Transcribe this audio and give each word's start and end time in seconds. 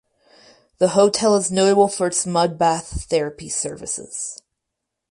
The 0.79 0.87
hotel 0.97 1.35
is 1.35 1.51
notable 1.51 1.87
for 1.87 2.07
its 2.07 2.25
mud 2.25 2.57
bath 2.57 3.03
therapy 3.03 3.49
services. 3.49 4.41